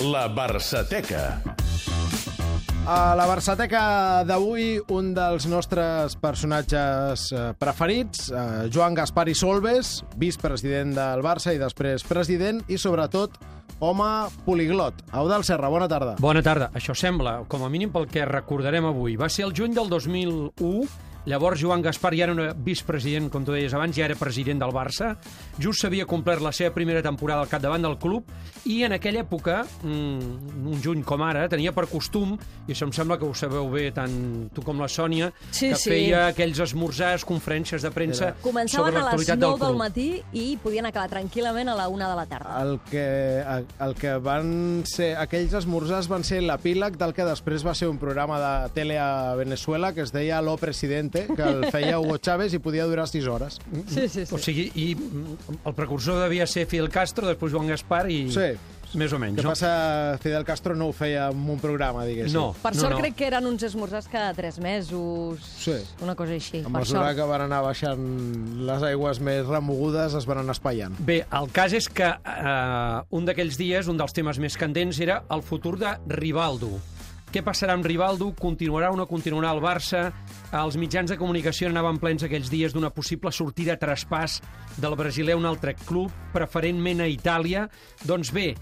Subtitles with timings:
[0.00, 1.40] La Barçateca.
[2.84, 10.02] A la Barçateca d'avui, un dels nostres personatges eh, preferits, eh, Joan Gaspar i Solves,
[10.20, 13.38] vicepresident del Barça i després president, i sobretot
[13.78, 14.10] home
[14.44, 14.98] poliglot.
[15.14, 16.18] Eudal Serra, bona tarda.
[16.18, 16.72] Bona tarda.
[16.74, 19.14] Això sembla, com a mínim pel que recordarem avui.
[19.16, 20.88] Va ser el juny del 2001,
[21.26, 24.72] llavors Joan Gaspar ja era un vicepresident, com tu deies abans, ja era president del
[24.74, 25.14] Barça,
[25.58, 28.24] just s'havia complert la seva primera temporada al capdavant del club,
[28.64, 32.36] i en aquella època, mm, un juny com ara, tenia per costum,
[32.68, 35.76] i això em sembla que ho sabeu bé tant tu com la Sònia, Sí, que
[35.76, 35.90] sí.
[35.90, 39.78] feia aquells esmorzars, conferències de premsa sobre Començaven a les l'actualitat 9 del del club.
[39.78, 42.62] matí i podien acabar tranquil·lament a la 1 de la tarda.
[42.62, 43.04] El que,
[43.84, 45.14] el que van ser...
[45.24, 49.34] Aquells esmorzars van ser l'epíleg del que després va ser un programa de tele a
[49.36, 53.26] Venezuela que es deia Lo Presidente, que el feia Hugo Chávez i podia durar 6
[53.30, 53.58] hores.
[53.88, 58.06] Sí, sí, O sigui, i mm, el precursor devia ser Fidel Castro, després Joan Gaspar
[58.10, 58.24] i...
[58.34, 58.52] Sí.
[58.94, 59.50] Més o menys, Què no?
[59.50, 59.70] passa?
[60.22, 62.36] Fidel Castro no ho feia en un programa, diguéssim.
[62.38, 62.52] No.
[62.62, 63.00] Per sort no.
[63.00, 65.74] crec que eren uns esmorzars cada 3 mesos, Sí.
[66.00, 66.60] una cosa així.
[66.62, 67.16] A mesura sort.
[67.18, 68.04] que van anar baixant
[68.68, 70.94] les aigües més remogudes, es van anar espaiant.
[71.02, 75.24] Bé, el cas és que eh, un d'aquells dies, un dels temes més candents, era
[75.28, 76.70] el futur de Rivaldo.
[77.34, 78.28] Què passarà amb Rivaldo?
[78.38, 80.04] Continuarà o no continuarà el Barça?
[80.54, 84.36] Els mitjans de comunicació anaven plens aquells dies d'una possible sortida a traspàs
[84.78, 87.64] del brasiler a un altre club, preferentment a Itàlia.
[88.06, 88.52] Doncs bé,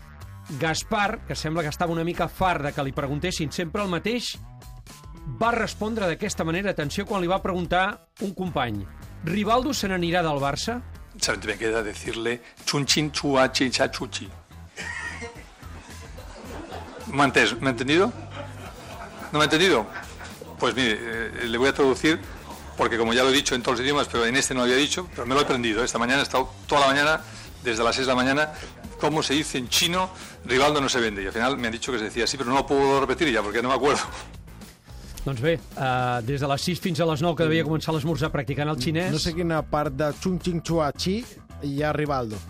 [0.59, 4.33] Gaspar, que sembla que estava una mica fart de que li preguntessin sempre el mateix,
[5.39, 8.81] va respondre d'aquesta manera, atenció, quan li va preguntar un company
[9.25, 10.81] Rivaldo se n'anirà del Barça?
[11.21, 14.29] Solamente me queda decirle chachuchi.
[17.13, 18.13] ¿Me ha entes- me entendido?
[19.33, 19.87] ¿No me ha entendido?
[20.59, 22.21] Pues mire, eh, le voy a traducir
[22.77, 24.65] porque como ya lo he dicho en todos los idiomas, pero en este no lo
[24.65, 25.83] había dicho, pero me lo he aprendido.
[25.85, 27.21] Esta mañana he estado toda la mañana,
[27.63, 28.53] desde las 6 de la mañana,
[29.01, 30.11] cómo se dice en chino,
[30.45, 31.23] Rivaldo no se vende.
[31.23, 33.31] Y al final me han dicho que se decía así, pero no lo puedo repetir
[33.31, 34.03] ya porque no me acuerdo.
[35.25, 38.33] Doncs bé, uh, des de les 6 fins a les 9 que devia començar l'esmorzar
[38.35, 39.13] practicant el xinès...
[39.15, 41.21] No sé quina part de Chung Ching Chua Chi
[41.63, 42.41] hi ha Rivaldo.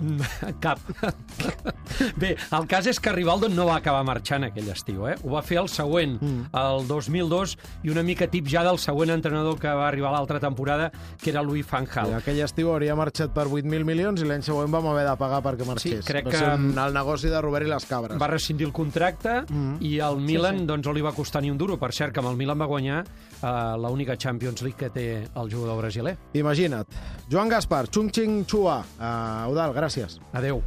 [0.64, 0.80] Cap.
[2.16, 5.16] Bé, el cas és que Rivaldo no va acabar marxant aquell estiu, eh?
[5.24, 6.46] Ho va fer el següent, Mm.
[6.56, 10.90] el 2002, i una mica tip ja del següent entrenador que va arribar l'altra temporada,
[11.20, 12.14] que era Louis Van I Gaal.
[12.14, 15.66] aquell estiu hauria marxat per 8.000 milions i l'any següent vam haver de pagar perquè
[15.66, 16.04] marxés.
[16.04, 18.20] crec va que- un, el negoci de Robert i les cabres.
[18.20, 19.76] Va rescindir el contracte Mm.
[19.80, 21.78] i el Milan doncs, no li va costar ni un duro.
[21.78, 23.04] Per cert, que amb el Milan va guanyar
[23.42, 26.16] uh, l'única Champions League que té el jugador brasiler.
[26.34, 26.86] Imagina't.
[27.30, 28.84] Joan Gaspar, Chung Ching Chua.
[28.98, 30.18] Uh, Eudal, gràcies.
[30.32, 30.62] Adeu.